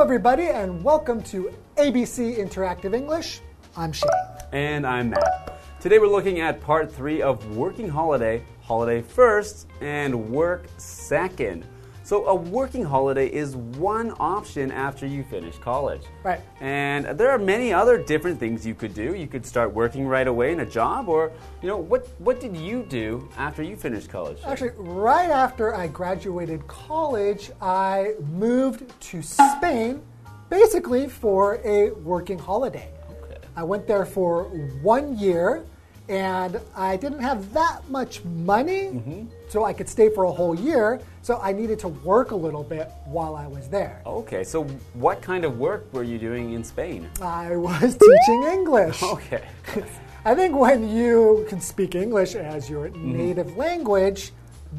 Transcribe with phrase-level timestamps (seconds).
[0.00, 3.42] everybody, and welcome to ABC Interactive English.
[3.76, 4.08] I'm Shane.
[4.50, 5.60] And I'm Matt.
[5.80, 11.66] Today we're looking at part three of Working Holiday, Holiday First, and Work Second.
[12.06, 16.02] So, a working holiday is one option after you finish college.
[16.22, 16.40] Right.
[16.60, 19.16] And there are many other different things you could do.
[19.16, 21.32] You could start working right away in a job, or,
[21.62, 24.38] you know, what, what did you do after you finished college?
[24.44, 30.00] Actually, right after I graduated college, I moved to Spain
[30.48, 32.88] basically for a working holiday.
[33.20, 33.38] Okay.
[33.56, 34.44] I went there for
[34.80, 35.64] one year
[36.08, 39.26] and I didn't have that much money, mm-hmm.
[39.48, 41.00] so I could stay for a whole year.
[41.22, 44.02] So I needed to work a little bit while I was there.
[44.06, 47.10] Okay, so what kind of work were you doing in Spain?
[47.20, 49.02] I was teaching English.
[49.02, 49.42] Okay.
[50.24, 53.16] I think when you can speak English as your mm-hmm.
[53.16, 54.32] native language,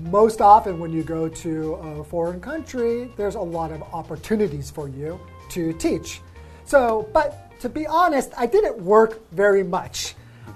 [0.03, 4.87] most often when you go to a foreign country, there's a lot of opportunities for
[4.87, 5.19] you
[5.51, 6.21] to teach.
[6.65, 10.15] So, but to be honest, I didn't work very much.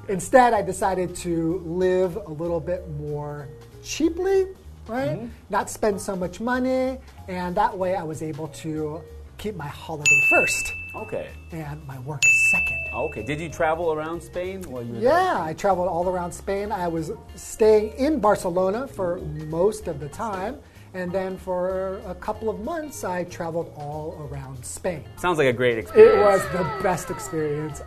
[0.10, 3.48] Instead, I decided to live a little bit more
[3.84, 4.48] cheaply,
[4.88, 5.18] right?
[5.18, 5.28] Mm-hmm.
[5.50, 9.02] Not spend so much money, and that way I was able to
[9.38, 11.30] keep my holiday first Okay.
[11.52, 12.78] and my work second.
[12.94, 13.24] Okay.
[13.24, 15.10] Did you travel around Spain while you were there?
[15.14, 16.72] Yeah, I traveled all around Spain.
[16.72, 19.18] I was staying in Barcelona for
[19.48, 20.58] most of the time.
[20.94, 25.06] And then for a couple of months, I traveled all around Spain.
[25.16, 26.18] Sounds like a great experience.
[26.18, 27.82] It was the best experience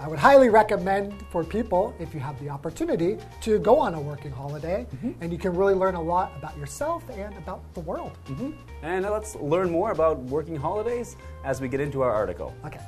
[0.00, 4.00] I would highly recommend for people, if you have the opportunity, to go on a
[4.00, 4.86] working holiday.
[4.94, 5.12] Mm-hmm.
[5.20, 8.16] And you can really learn a lot about yourself and about the world.
[8.26, 8.52] Mm-hmm.
[8.82, 12.54] And let's learn more about working holidays as we get into our article.
[12.64, 12.80] Okay.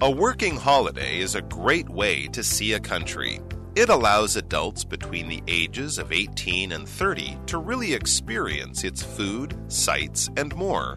[0.00, 3.40] A working holiday is a great way to see a country.
[3.76, 9.58] It allows adults between the ages of 18 and 30 to really experience its food,
[9.66, 10.96] sights, and more.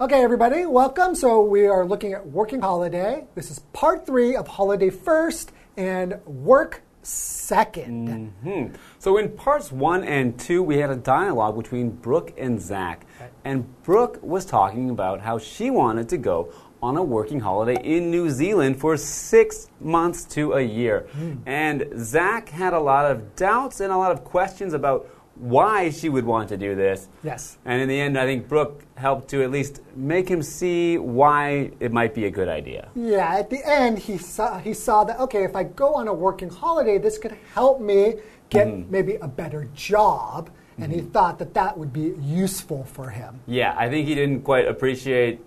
[0.00, 1.14] Okay, everybody, welcome.
[1.14, 3.26] So we are looking at working holiday.
[3.34, 8.74] This is part three of holiday first and work 2nd mm-hmm.
[8.98, 13.04] So in parts one and two, we had a dialogue between Brooke and Zach.
[13.44, 16.52] And Brooke was talking about how she wanted to go
[16.82, 21.06] on a working holiday in New Zealand for six months to a year.
[21.12, 21.34] Hmm.
[21.46, 25.08] And Zach had a lot of doubts and a lot of questions about
[25.42, 27.08] why she would want to do this.
[27.24, 27.58] Yes.
[27.64, 31.72] And in the end, I think Brooke helped to at least make him see why
[31.80, 32.88] it might be a good idea.
[32.94, 36.14] Yeah, at the end, he saw, he saw that, okay, if I go on a
[36.14, 38.14] working holiday, this could help me
[38.50, 38.88] get mm-hmm.
[38.88, 40.48] maybe a better job.
[40.78, 41.10] And he mm-hmm.
[41.10, 43.40] thought that that would be useful for him.
[43.46, 45.40] Yeah, I think he didn't quite appreciate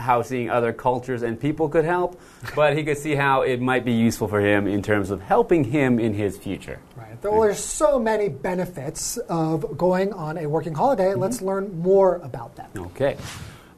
[0.00, 2.20] how seeing other cultures and people could help,
[2.56, 5.64] but he could see how it might be useful for him in terms of helping
[5.64, 6.80] him in his future.
[6.96, 7.22] Right.
[7.22, 11.10] Well, there's so many benefits of going on a working holiday.
[11.10, 11.20] Mm-hmm.
[11.20, 12.70] Let's learn more about them.
[12.76, 13.16] Okay.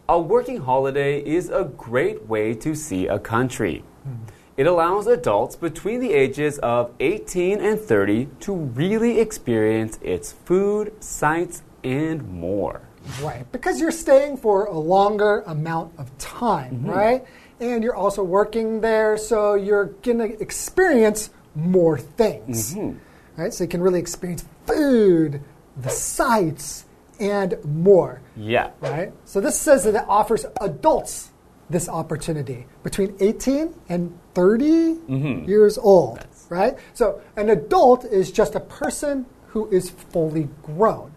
[0.08, 3.84] A working holiday is a great way to see a country.
[4.04, 4.14] Hmm.
[4.56, 10.92] It allows adults between the ages of 18 and 30 to really experience its food,
[11.02, 12.82] sights, and more.
[13.20, 13.50] Right.
[13.52, 16.90] Because you're staying for a longer amount of time, mm-hmm.
[16.90, 17.24] right?
[17.60, 22.74] And you're also working there, so you're going to experience more things.
[22.74, 22.98] Mm-hmm.
[23.40, 23.52] Right?
[23.52, 25.42] So you can really experience food,
[25.76, 26.84] the sights,
[27.20, 28.20] and more.
[28.36, 28.70] Yeah.
[28.80, 29.12] Right?
[29.24, 31.30] So this says that it offers adults
[31.70, 35.48] this opportunity between 18 and 30 mm-hmm.
[35.48, 36.26] years old.
[36.48, 36.76] Right?
[36.94, 41.11] So an adult is just a person who is fully grown.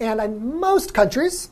[0.00, 1.50] And in most countries,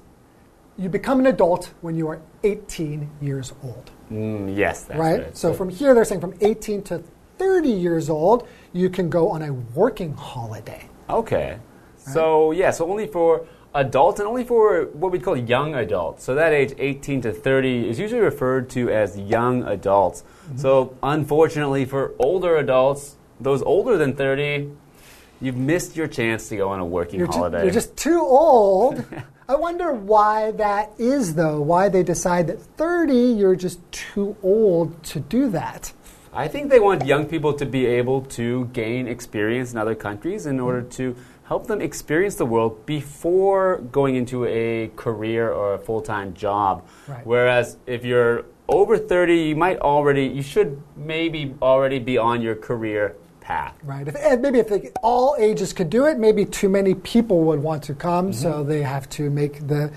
[0.78, 3.90] you become an adult when you are 18 years old.
[4.10, 5.36] Mm, yes, that's right?
[5.36, 7.02] So from here, they're saying from 18 to
[7.36, 10.88] 30 years old, you can go on a working holiday.
[11.10, 11.58] Okay.
[11.96, 16.24] So, yeah, so only for adults and only for what we call young adults.
[16.24, 20.24] So, that age 18 to 30 is usually referred to as young adults.
[20.56, 24.70] So, unfortunately, for older adults, those older than 30,
[25.40, 27.62] you've missed your chance to go on a working You're, ju- holiday.
[27.64, 29.04] you're just too old.
[29.48, 31.60] I wonder why that is, though.
[31.60, 35.92] Why they decide that 30, you're just too old to do that.
[36.34, 40.44] I think they want young people to be able to gain experience in other countries
[40.44, 45.78] in order to help them experience the world before going into a career or a
[45.78, 46.86] full-time job.
[47.06, 47.26] Right.
[47.26, 52.54] Whereas if you're over 30, you might already you should maybe already be on your
[52.54, 53.16] career
[53.48, 53.74] path.
[53.82, 54.06] Right.
[54.06, 57.60] If, and maybe if they, all ages could do it, maybe too many people would
[57.62, 58.42] want to come, Mm-hmm.
[58.42, 59.90] so they have to make the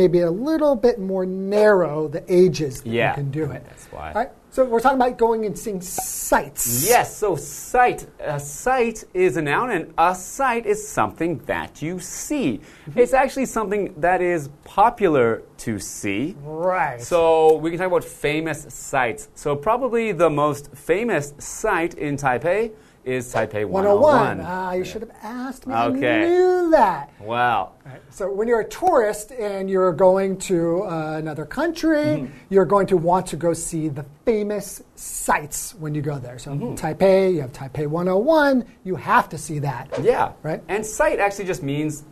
[0.00, 3.62] maybe a little bit more narrow the ages that Yeah, you can do it.
[3.64, 4.08] that's why.
[4.08, 4.30] All right.
[4.50, 6.88] So we're talking about going and seeing sights.
[6.88, 8.06] Yes, so sight.
[8.20, 12.60] A sight is a noun, and a sight is something that you see.
[12.96, 16.36] It's actually something that is popular to see.
[16.42, 17.00] Right.
[17.02, 19.28] So we can talk about famous sights.
[19.34, 22.72] So probably the most famous site in Taipei
[23.06, 24.00] is Taipei 101.
[24.02, 24.40] 101.
[24.44, 25.72] Ah, you should have asked me.
[25.74, 26.24] Okay.
[26.24, 27.12] I knew that.
[27.20, 27.72] Wow.
[27.84, 28.00] Right.
[28.10, 32.32] So when you're a tourist and you're going to uh, another country, Mm-hmm.
[32.50, 36.38] you're going to want to go see the famous sites when you go there.
[36.40, 36.74] So Mm-hmm.
[36.74, 39.88] Taipei, you have Taipei 101, you have to see that.
[40.02, 40.32] Yeah.
[40.42, 40.60] Right.
[40.68, 42.02] And sight actually just means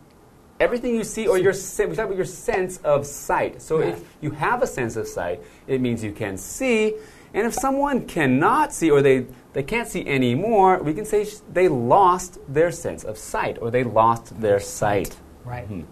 [0.60, 3.60] everything you see or your we talk about your sense of sight.
[3.60, 3.86] So Yeah.
[3.86, 6.94] if you have a sense of sight, it means you can see.
[7.34, 11.36] And if someone cannot see or they, they can't see anymore, we can say sh-
[11.52, 15.16] they lost their sense of sight or they lost their sight.
[15.44, 15.64] Right.
[15.64, 15.82] Mm-hmm.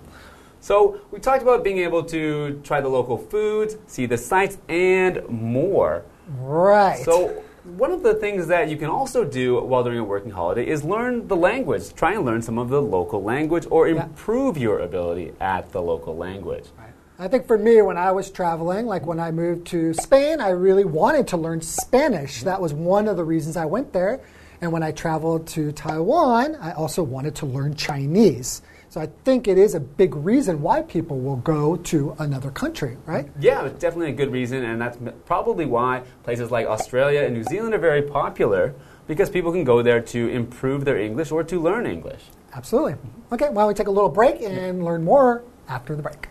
[0.61, 5.27] So we talked about being able to try the local foods, see the sights, and
[5.29, 6.05] more.
[6.39, 7.03] Right.
[7.05, 10.67] So, one of the things that you can also do while during a working holiday
[10.67, 11.95] is learn the language.
[11.95, 14.05] Try and learn some of the local language or Yeah.
[14.05, 16.67] improve your ability at the local language.
[17.19, 20.49] I think for me, when I was traveling, like when I moved to Spain, I
[20.51, 22.43] really wanted to learn Spanish.
[22.43, 24.21] That was one of the reasons I went there.
[24.61, 28.63] And when I traveled to Taiwan, I also wanted to learn Chinese.
[28.89, 32.97] So I think it is a big reason why people will go to another country,
[33.07, 33.29] right?
[33.39, 37.45] Yeah, it's definitely a good reason, and that's probably why places like Australia and New
[37.45, 38.75] Zealand are very popular
[39.07, 42.25] because people can go there to improve their English or to learn English.
[42.55, 42.97] Absolutely.
[43.33, 46.29] Okay, why don't we take a little break and learn more after the break?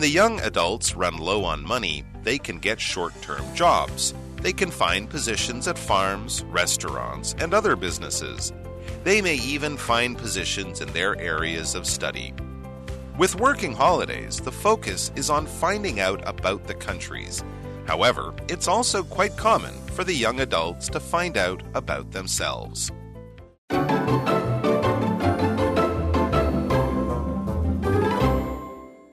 [0.00, 4.14] When the young adults run low on money, they can get short term jobs.
[4.36, 8.50] They can find positions at farms, restaurants, and other businesses.
[9.04, 12.32] They may even find positions in their areas of study.
[13.18, 17.44] With working holidays, the focus is on finding out about the countries.
[17.86, 22.90] However, it's also quite common for the young adults to find out about themselves.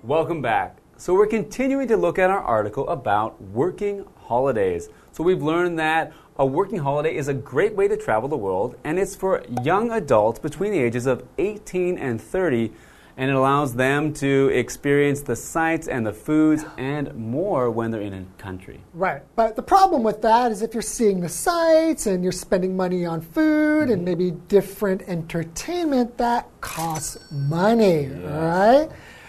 [0.08, 0.78] Welcome back.
[0.96, 4.88] So, we're continuing to look at our article about working holidays.
[5.12, 8.78] So, we've learned that a working holiday is a great way to travel the world,
[8.86, 12.72] and it's for young adults between the ages of 18 and 30,
[13.18, 18.00] and it allows them to experience the sights and the foods and more when they're
[18.00, 18.80] in a country.
[18.94, 19.24] Right.
[19.36, 23.06] But the problem with that is if you're seeing the sights and you're spending money
[23.06, 24.06] on food and mm-hmm.
[24.06, 28.88] maybe different entertainment, that costs money, right?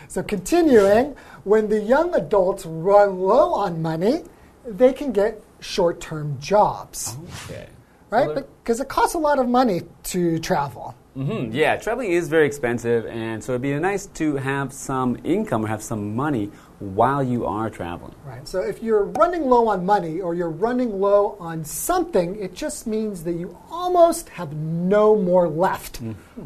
[0.08, 1.14] So, continuing,
[1.44, 4.24] when the young adults run low on money,
[4.66, 7.66] they can get short term jobs, Okay.
[8.10, 8.34] right?
[8.34, 10.94] Because it costs a lot of money to travel.
[11.16, 11.54] Mm -hmm.
[11.54, 15.68] Yeah, traveling is very expensive, and so it'd be nice to have some income or
[15.68, 18.14] have some money while you are traveling.
[18.26, 18.48] Right.
[18.48, 22.86] So if you're running low on money or you're running low on something, it just
[22.86, 24.54] means that you almost have
[24.88, 26.00] no more left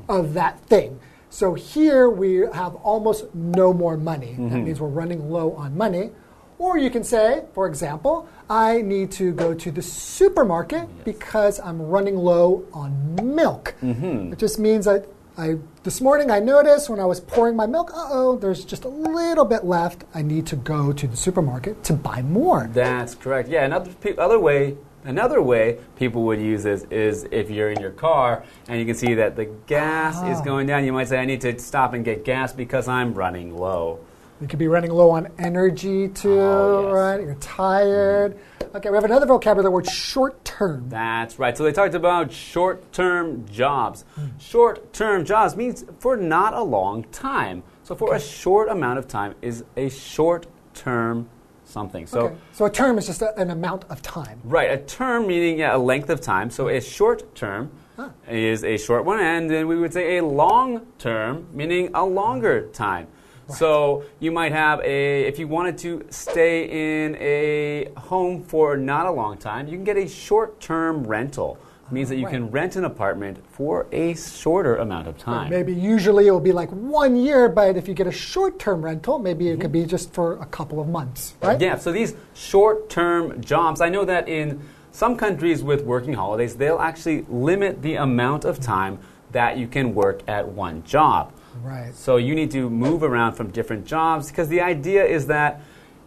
[0.09, 0.99] of that thing.
[1.33, 4.35] So here we have almost no more money.
[4.39, 6.11] That means we're running low on money.
[6.59, 11.81] Or you can say, for example, I need to go to the supermarket because I'm
[11.81, 13.75] running low on milk.
[13.81, 15.07] It just means that
[15.39, 18.85] I this morning I noticed when I was pouring my milk, uh oh, there's just
[18.85, 20.05] a little bit left.
[20.13, 22.69] I need to go to the supermarket to buy more.
[22.71, 23.49] That's correct.
[23.49, 27.91] Yeah, another other way, another way people would use this is if you're in your
[27.91, 30.45] car and you can see that the gas is Ah.
[30.45, 30.85] going down.
[30.85, 33.99] You might say, "I need to stop and get gas because I'm running low."
[34.41, 36.93] You could be running low on energy too, Oh, yes.
[36.95, 37.21] right?
[37.23, 38.37] You're tired.
[38.75, 40.87] Okay, we have another vocabulary word short term.
[40.89, 41.57] That's right.
[41.57, 44.05] So they talked about short-term jobs.
[44.17, 44.27] Hmm.
[44.39, 47.63] Short-term jobs means for not a long time.
[47.85, 51.29] So for a short amount of time is a short-term
[51.73, 52.07] something.
[52.07, 52.21] So.
[52.21, 52.37] okay.
[52.53, 54.41] so a term is just a, an amount of time.
[54.45, 56.51] Right, a term meaning yeah, a length of time.
[56.51, 58.11] So a short term ah.
[58.29, 62.69] is a short one, and then we would say a long term meaning a longer
[62.69, 63.09] time.
[63.49, 69.07] So you might have a, if you wanted to stay in a home for not
[69.07, 71.59] a long time, you can get a short term rental.
[71.93, 72.33] Means that you right.
[72.33, 75.51] can rent an apartment for a shorter amount of time.
[75.51, 78.83] Maybe usually it will be like one year, but if you get a short term
[78.83, 81.61] rental, maybe it could be just for a couple of months, right?
[81.61, 86.57] Yeah, so these short term jobs, I know that in some countries with working holidays,
[86.57, 88.99] they'll actually limit the amount of time
[89.33, 91.33] that you can work at one job.
[91.63, 91.95] Right.
[91.95, 95.61] So you need to move around from different jobs because the idea is that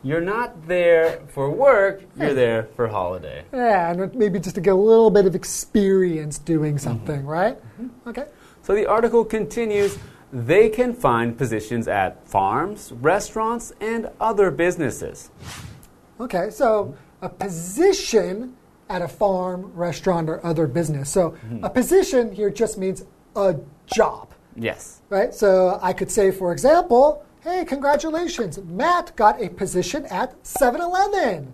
[0.06, 3.44] You're not there for work, you're there for holiday.
[3.52, 6.84] Yeah, and maybe just to get a little bit of experience doing mm-hmm.
[6.84, 7.58] something, right?
[7.82, 8.10] Mm-hmm.
[8.10, 8.26] Okay.
[8.62, 9.98] So the article continues
[10.32, 15.32] they can find positions at farms, restaurants, and other businesses.
[16.20, 18.56] Okay, so a position
[18.90, 21.10] at a farm, restaurant, or other business.
[21.10, 21.64] So mm-hmm.
[21.64, 23.56] a position here just means a
[23.88, 25.02] job, Yes.
[25.10, 25.34] right?
[25.34, 31.54] So I could say, for example, hey, congratulations, Matt got a position at 7 Eleven.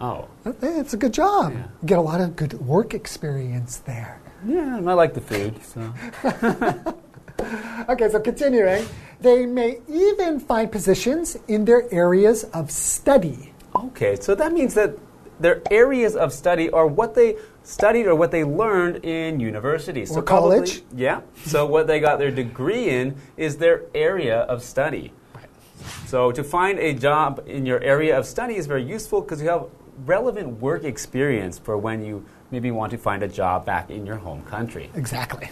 [0.00, 0.28] Oh.
[0.44, 1.52] It's a good job.
[1.52, 1.58] Yeah.
[1.82, 4.20] You get a lot of good work experience there.
[4.46, 6.94] Yeah, and I like the food, so.
[7.88, 8.84] Okay, so continuing,
[9.18, 13.54] they may even find positions in their areas of study.
[13.74, 14.94] Okay, so that means that
[15.40, 20.04] their areas of study are what they studied or what they learned in university.
[20.04, 20.82] So Or probably- college.
[20.94, 21.22] yeah.
[21.46, 25.14] So what they got their degree in is their area of study.
[26.10, 29.48] So to find a job in your area of study is very useful because you
[29.48, 29.66] have
[30.04, 34.16] relevant work experience for when you maybe want to find a job back in your
[34.16, 34.90] home country.
[34.96, 35.48] Exactly.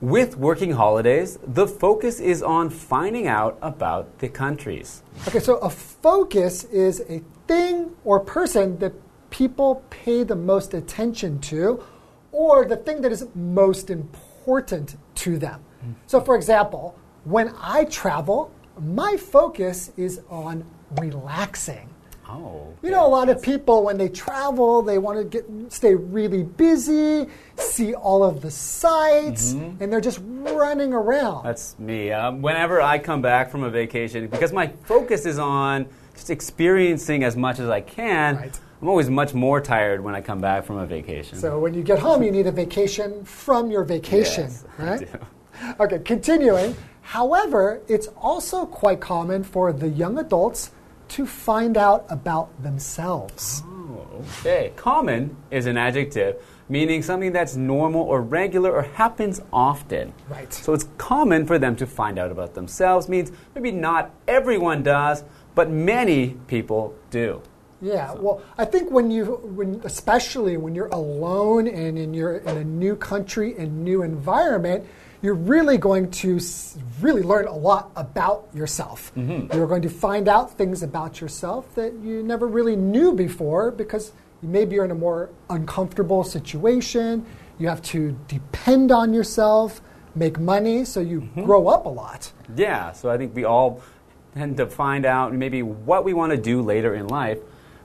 [0.00, 5.02] With working holidays, the focus is on finding out about the countries.
[5.26, 8.92] Okay, so a focus is a thing or person that
[9.30, 11.82] people pay the most attention to,
[12.30, 15.60] or the thing that is most important to them.
[15.84, 15.94] Mm.
[16.06, 20.64] So, for example, when I travel, my focus is on
[21.00, 21.88] relaxing.
[22.28, 22.72] Oh.
[22.82, 26.42] You know, a lot of people when they travel, they want to get stay really
[26.42, 31.44] busy, see all of the sights, and they're just running around.
[31.44, 32.10] That's me.
[32.12, 37.24] Um, whenever I come back from a vacation, because my focus is on just experiencing
[37.24, 38.60] as much as I can, Right.
[38.80, 41.38] I'm always much more tired when I come back from a vacation.
[41.38, 45.12] So when you get home, you need a vacation from your vacation, Yes, I right?
[45.12, 45.74] do.
[45.84, 46.74] Okay, continuing.
[47.04, 50.72] However, it's also quite common for the young adults
[51.08, 53.62] to find out about themselves.
[53.64, 54.72] Oh, okay.
[54.74, 60.12] Common is an adjective meaning something that's normal or regular or happens often.
[60.28, 60.52] Right.
[60.52, 65.24] So it's common for them to find out about themselves means maybe not everyone does,
[65.54, 67.42] but many people do.
[67.82, 72.56] Yeah, well, I think when you, when especially when you're alone and in you're in
[72.56, 74.86] a new country and new environment,
[75.24, 76.38] you're really going to
[77.00, 79.10] really learn a lot about yourself.
[79.16, 79.56] Mm-hmm.
[79.56, 84.12] You're going to find out things about yourself that you never really knew before because
[84.42, 87.24] maybe you're in a more uncomfortable situation.
[87.58, 89.80] You have to depend on yourself,
[90.14, 91.44] make money, so you mm-hmm.
[91.44, 92.30] grow up a lot.
[92.54, 93.80] Yeah, so I think we all
[94.34, 97.38] tend to find out maybe what we want to do later in life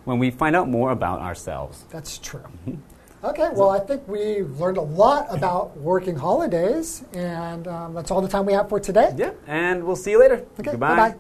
[0.04, 1.86] when we find out more about ourselves.
[1.90, 2.42] That's true.
[2.68, 2.82] Mm-hmm.
[3.22, 8.22] Okay, well, I think we learned a lot about working holidays, and um, that's all
[8.22, 9.14] the time we have for today.
[9.18, 10.46] Yeah, and we'll see you later.
[10.58, 10.96] Okay, Goodbye.
[10.96, 11.16] bye.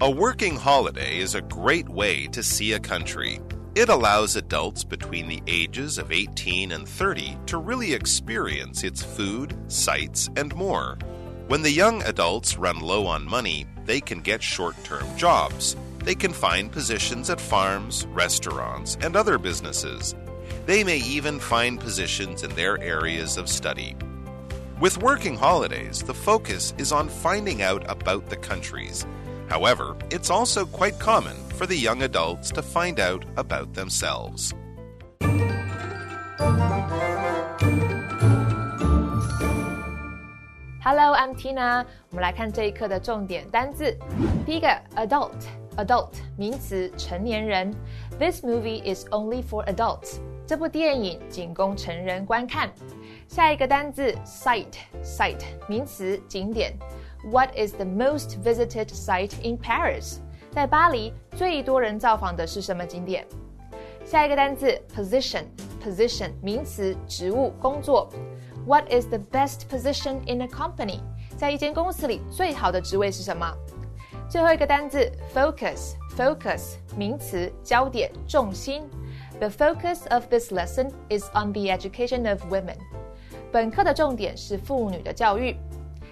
[0.00, 3.40] A working holiday is a great way to see a country.
[3.76, 9.56] It allows adults between the ages of 18 and 30 to really experience its food,
[9.68, 10.98] sights, and more.
[11.48, 15.76] When the young adults run low on money, they can get short term jobs.
[16.04, 20.14] They can find positions at farms, restaurants, and other businesses.
[20.66, 23.96] They may even find positions in their areas of study.
[24.78, 29.06] With working holidays, the focus is on finding out about the countries.
[29.48, 34.52] However, it's also quite common for the young adults to find out about themselves.
[40.87, 41.85] Hello, I'm Tina。
[42.09, 43.97] 我们来看这一课的重点单字。
[44.45, 47.73] 第一个，adult，adult 名词，成年人。
[48.19, 50.17] This movie is only for adults。
[50.45, 52.69] 这部电影仅供成人观看。
[53.27, 56.73] 下一个单字，site，site 名词，景点。
[57.31, 60.17] What is the most visited site in Paris？
[60.51, 63.25] 在巴黎最多人造访的是什么景点？
[64.03, 68.09] 下一个单词 position，position 名词，职务、工作。
[68.67, 70.99] What is the best position in a company？
[71.37, 73.53] 在一间公司里最好的职位是什么？
[74.29, 78.83] 最后一个单词 focus，focus 名词，焦点、重心。
[79.39, 82.77] The focus of this lesson is on the education of women。
[83.51, 85.55] 本课的重点是妇女的教育。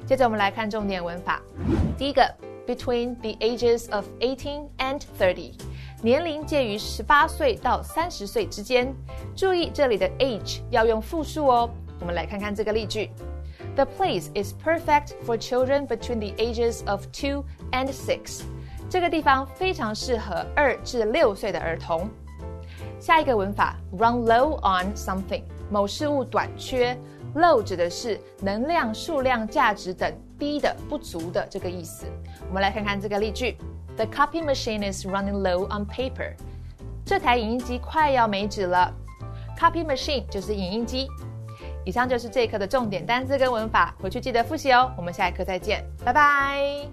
[0.06, 1.42] 接着我们来看重点文法。
[1.98, 2.24] 第一个，
[2.68, 5.54] between the ages of eighteen and thirty，
[6.02, 8.94] 年龄介于十八岁到三十岁之间。
[9.36, 11.70] 注意这里的 age 要用复数哦。
[12.00, 13.10] 我们来看看这个例句：
[13.76, 18.42] The place is perfect for children between the ages of two and six。
[18.90, 22.10] 这个地方非常适合二至六岁的儿童。
[23.00, 26.98] 下一个文法，run low on something，某事物短缺。
[27.36, 32.06] low 指的是能量、数量、价值等低的、不足的这个意思。
[32.50, 33.56] 我们来看看这个例句：
[33.96, 36.34] The copy machine is running low on paper。
[37.06, 38.94] 这台影印机快要没纸了。
[39.58, 41.08] Copy machine 就是影印机。
[41.86, 44.94] 以上就是这一课的重点单词跟文法，回去记得复习哦。
[44.98, 46.88] 我们下一课再见，拜拜。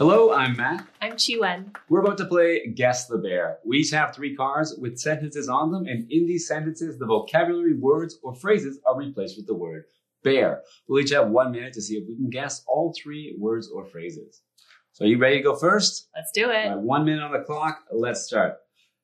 [0.00, 0.84] Hello, I'm Matt.
[1.02, 1.72] I'm Chiwen.
[1.88, 3.58] We're about to play Guess the Bear.
[3.64, 7.74] We each have three cards with sentences on them, and in these sentences, the vocabulary,
[7.74, 9.86] words, or phrases are replaced with the word
[10.23, 10.61] bear.
[10.87, 13.85] We'll each have one minute to see if we can guess all three words or
[13.85, 14.41] phrases.
[14.93, 16.09] So, are you ready to go first?
[16.15, 16.69] Let's do it.
[16.69, 17.79] Right, one minute on the clock.
[17.91, 18.55] Let's start.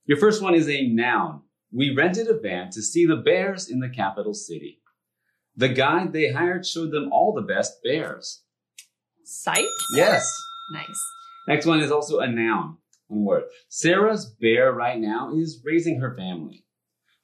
[0.06, 1.42] Your first one is a noun.
[1.72, 4.82] We rented a van to see the bears in the capital city.
[5.56, 8.44] The guide they hired showed them all the best bears.
[9.24, 9.86] Sights?
[9.96, 10.26] Yes.
[10.72, 10.88] Nice.
[11.48, 12.78] Next one is also a noun.
[13.08, 13.44] One word.
[13.68, 16.66] Sarah's bear right now is raising her family.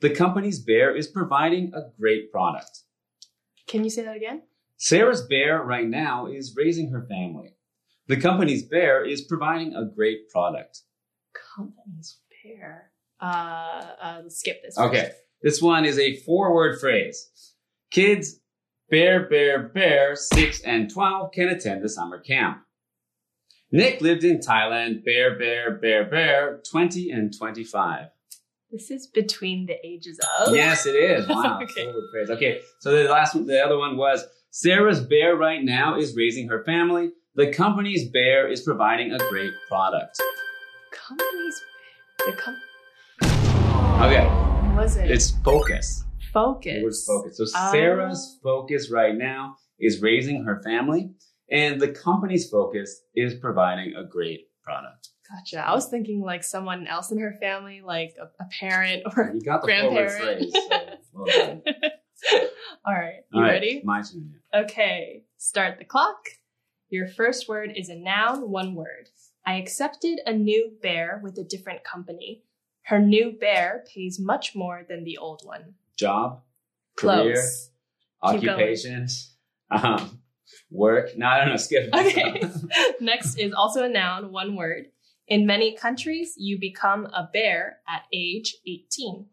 [0.01, 2.81] The company's bear is providing a great product.
[3.67, 4.43] Can you say that again?
[4.77, 7.55] Sarah's bear right now is raising her family.
[8.07, 10.81] The company's bear is providing a great product.
[11.55, 12.91] Company's bear.
[13.19, 14.77] Uh, uh let's skip this.
[14.77, 15.12] Okay.
[15.41, 17.29] This one is a four word phrase.
[17.91, 18.39] Kids,
[18.89, 22.60] bear, bear, bear, 6 and 12 can attend the summer camp.
[23.72, 28.07] Nick lived in Thailand, bear, bear, bear, bear, 20 and 25.
[28.75, 30.53] This is between the ages of.
[30.53, 31.25] Yes, it is.
[31.29, 31.60] Wow.
[31.63, 31.86] Okay.
[31.86, 32.29] Forward phrase.
[32.29, 32.60] Okay.
[32.82, 36.61] So the last one, the other one was Sarah's bear right now is raising her
[36.66, 37.11] family.
[37.35, 40.22] The company's bear is providing a great product.
[40.92, 41.61] Company's
[42.18, 44.25] the com- Okay.
[44.25, 45.09] what was it?
[45.09, 46.03] It's focus.
[46.33, 46.74] focus.
[46.75, 47.38] The word's focus.
[47.38, 47.72] So Oh.
[47.72, 51.11] Sarah's focus right now is raising her family,
[51.50, 55.09] and the company's focus is providing a great product.
[55.29, 55.68] Gotcha.
[55.68, 59.42] I was thinking like someone else in her family, like a, a parent or You
[59.42, 60.18] got the grandparent.
[60.20, 60.53] phrase.
[60.53, 61.61] So well.
[62.85, 63.24] All right.
[63.31, 63.81] You All right, ready?
[63.83, 64.35] My turn.
[64.53, 65.24] Okay.
[65.38, 66.27] Start the clock.
[66.90, 69.09] Your first word is a noun, one word.
[69.46, 72.44] I accepted a new bear with a different company.
[72.83, 75.74] Her new bear pays much more than the old one.
[75.98, 76.42] Job,
[76.96, 77.44] career.
[78.31, 78.50] Keep going.
[78.50, 79.35] occupations,
[79.72, 80.20] um,
[80.72, 81.18] work.
[81.18, 81.57] No, I don't know.
[81.57, 81.94] Skip.
[81.94, 82.44] Okay.
[83.00, 84.88] Next is also a noun, one word.
[85.27, 89.25] In many countries, you become a bear at age 18.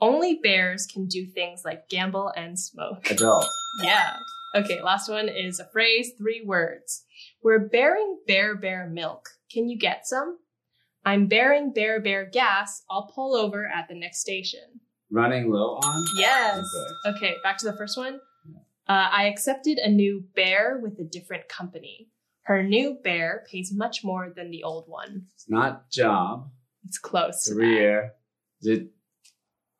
[0.00, 3.10] Only bears can do things like gamble and smoke.
[3.10, 3.46] Adult.
[3.82, 4.16] Yeah.
[4.54, 7.04] Okay, last one is a phrase, three words.
[7.42, 9.28] We're bearing bear bear milk.
[9.52, 10.38] Can you get some?
[11.04, 12.82] I'm bearing bear bear gas.
[12.90, 14.80] I'll pull over at the next station.
[15.10, 16.04] Running low on.
[16.16, 16.64] Yes.
[17.06, 17.16] Okay.
[17.16, 18.20] Okay, back to the first one.
[18.88, 22.08] Uh, I accepted a new bear with a different company.
[22.48, 25.26] Her new bear pays much more than the old one.
[25.34, 26.50] It's not job,
[26.86, 27.46] It's close.
[27.46, 28.14] career.
[28.62, 28.86] Is it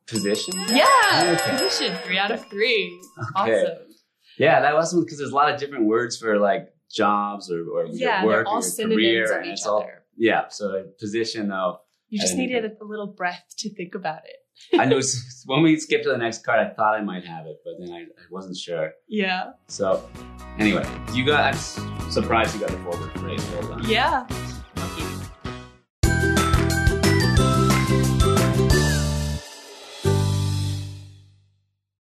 [0.06, 0.52] position?
[0.68, 0.84] Yeah,
[1.40, 1.50] Okay.
[1.56, 3.00] position three out of three.
[3.40, 3.62] Okay.
[3.62, 3.78] Awesome.
[4.36, 7.86] Yeah, that was because there's a lot of different words for like jobs or, or
[7.86, 9.00] Yeah, your work all or your synonyms
[9.30, 10.48] career, and it's all yeah.
[10.48, 14.36] So position though, You just needed a, a little breath to think about it.
[14.78, 17.46] I knew s- when we skipped to the next card, I thought I might have
[17.46, 18.92] it, but then I, I wasn't sure.
[19.08, 19.52] Yeah.
[19.68, 20.08] So
[20.58, 21.54] anyway, you got.
[21.54, 23.44] I'm surprised you got the forward phrase.
[23.52, 23.84] Well done.
[23.88, 24.26] Yeah.